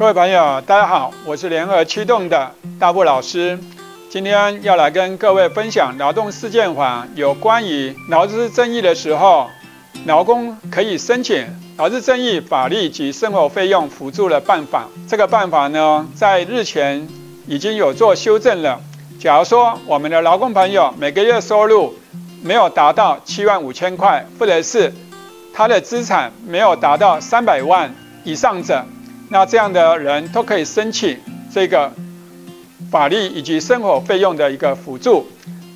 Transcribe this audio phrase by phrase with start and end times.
[0.00, 3.58] 各位朋友，大家好，我是联合驱动的大布老师。
[4.08, 9.50] 今天要来跟各位分享劳动事件法有关于劳资争议的时候，
[10.06, 14.88] 劳工可以申请劳资争议法律及生活费用辅助的办法。
[15.06, 17.06] 这个办法呢，在日前
[17.46, 18.80] 已经有做修正了。
[19.20, 21.94] 假如说我们的劳工朋友每个月收入
[22.42, 24.94] 没有达到七万五千块，或者是
[25.52, 27.94] 他的资产没有达到三百万
[28.24, 28.82] 以上者，
[29.32, 31.16] 那这样的人都可以申请
[31.54, 31.92] 这个
[32.90, 35.24] 法律以及生活费用的一个辅助。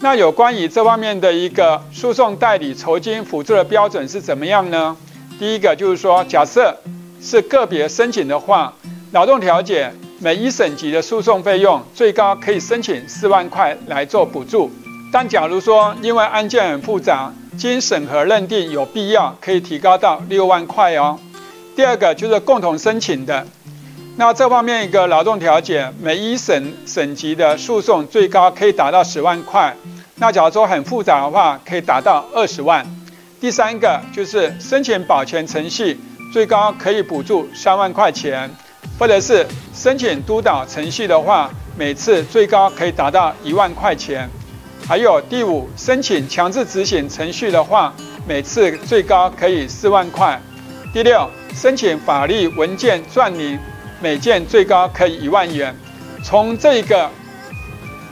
[0.00, 4.96] 那有关于这方面的一个诉讼代理酬金辅助的标准是怎么样呢？
[5.38, 6.76] 第一个就是说，假设
[7.20, 8.72] 是个别申请的话，
[9.12, 14.70] 劳动调解每一省级的诉讼费用最高可以申请四万块来做补助。
[15.12, 21.18] 但假如说因为案件很复杂，经审核认定有必要，可以提高到六万块哦。
[21.74, 23.46] 第二个就是共同申请的。
[24.16, 29.74] 那这方面一个劳动调解，每一审审级的诉讼最高可以达到十万块。
[30.16, 32.86] 那假如说很复杂的话，可以达到二十万。
[33.40, 35.98] 第三个就是申请保全程序，
[36.32, 38.48] 最高可以补助三万块钱，
[38.98, 44.28] 或者是申请督导程序的话，每次最高可以达到一万块钱。
[44.86, 47.94] 还有第五，申请强制执行程序的话，
[48.28, 50.40] 每次最高可以四万块。
[50.92, 53.58] 第六，申请法律文件撰拟。
[54.00, 55.72] 每件最高可以一万元。
[56.24, 57.08] 从这个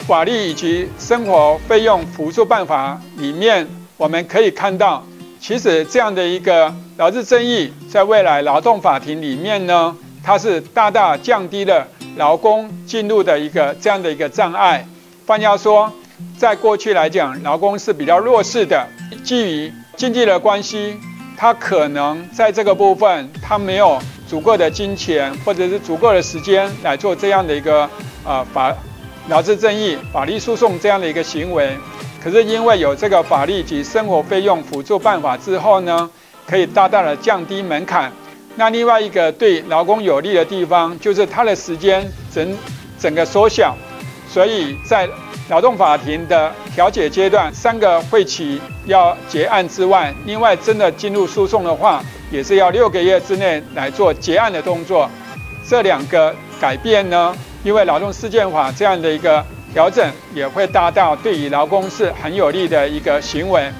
[0.00, 3.64] 法律以及生活费用辅助办法里面，
[3.96, 5.06] 我们可以看到，
[5.38, 14.84] 其实这样的一个劳资争议，在未来劳动法庭里面呢，它是大大降低了劳工进入的一个这样的一个障碍。
[15.24, 15.92] 换句话说，
[16.36, 18.84] 在过去来讲，劳工是比较弱势的，
[19.22, 20.96] 基于经济的关系，
[21.36, 24.00] 他可能在这个部分他没有。
[24.28, 27.88] 足够的金钱或者是足够的时间来做这样的一个
[28.24, 28.74] 呃法
[29.28, 31.70] 劳资争议法律诉讼这样的一个行为，
[32.20, 36.10] 可是因为有这个法律及生活费用辅助办法之后呢，
[36.44, 38.12] 可以大大的降低门槛。
[38.56, 42.04] 那另外一个对劳工有利的地方，就是他的时间
[42.34, 42.58] 整
[42.98, 43.76] 整个缩小，
[44.28, 45.08] 所以在
[45.48, 52.02] 劳动法庭的调解阶段，三个会期要结案之外，另外真的进入诉讼的话。
[52.28, 55.08] 也是要六个月之内来做结案的动作，
[55.64, 59.42] 这两个改变呢，因为劳动事件法这样的一个
[59.72, 63.70] 调整，也会大到对于劳工是很有利的一个行为，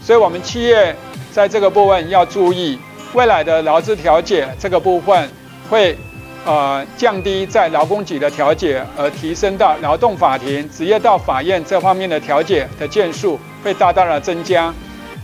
[0.00, 0.94] 所以我们企业
[1.32, 2.78] 在这个部分要注意，
[3.12, 5.28] 未来的劳资调解这个部分
[5.68, 5.98] 会
[6.46, 14.72] 呃降低在劳工局的调解，而提升到劳动法庭、职业到法院这方面的调解的件数会大大的增加。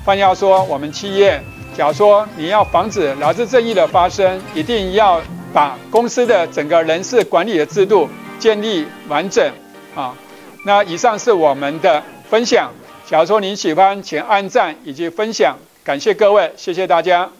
[0.04, 1.40] 换句话说，我们企业。
[1.74, 5.22] 假如说你要防止劳资争议的发生，一定要
[5.54, 8.06] 把公司的整个人事管理的制度
[8.38, 9.50] 建立完整
[9.94, 10.14] 啊。
[10.66, 12.70] 那以上是我们的分享。
[13.06, 17.30] 假如说您喜欢，请按赞以及分享，感谢各位，谢谢大家。